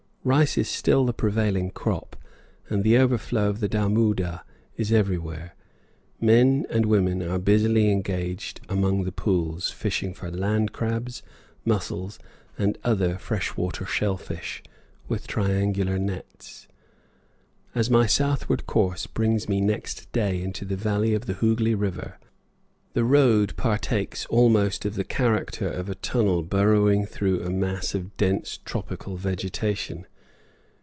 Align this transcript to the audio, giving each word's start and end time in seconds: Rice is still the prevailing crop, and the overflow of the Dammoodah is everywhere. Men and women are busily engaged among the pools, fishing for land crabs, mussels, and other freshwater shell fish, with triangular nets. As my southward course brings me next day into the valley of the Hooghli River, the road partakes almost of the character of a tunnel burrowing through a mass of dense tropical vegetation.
Rice 0.23 0.55
is 0.55 0.69
still 0.69 1.03
the 1.07 1.13
prevailing 1.15 1.71
crop, 1.71 2.15
and 2.69 2.83
the 2.83 2.95
overflow 2.95 3.49
of 3.49 3.59
the 3.59 3.67
Dammoodah 3.67 4.41
is 4.77 4.91
everywhere. 4.91 5.55
Men 6.19 6.67
and 6.69 6.85
women 6.85 7.23
are 7.23 7.39
busily 7.39 7.91
engaged 7.91 8.61
among 8.69 9.03
the 9.05 9.11
pools, 9.11 9.71
fishing 9.71 10.13
for 10.13 10.29
land 10.29 10.73
crabs, 10.73 11.23
mussels, 11.65 12.19
and 12.55 12.77
other 12.83 13.17
freshwater 13.17 13.83
shell 13.87 14.15
fish, 14.15 14.61
with 15.07 15.25
triangular 15.25 15.97
nets. 15.97 16.67
As 17.73 17.89
my 17.89 18.05
southward 18.05 18.67
course 18.67 19.07
brings 19.07 19.49
me 19.49 19.59
next 19.59 20.11
day 20.11 20.43
into 20.43 20.65
the 20.65 20.75
valley 20.75 21.15
of 21.15 21.25
the 21.25 21.33
Hooghli 21.41 21.73
River, 21.73 22.19
the 22.93 23.05
road 23.05 23.55
partakes 23.57 24.27
almost 24.27 24.85
of 24.85 24.93
the 24.93 25.03
character 25.03 25.67
of 25.67 25.89
a 25.89 25.95
tunnel 25.95 26.43
burrowing 26.43 27.07
through 27.07 27.41
a 27.41 27.49
mass 27.49 27.95
of 27.95 28.15
dense 28.17 28.57
tropical 28.65 29.15
vegetation. 29.17 30.05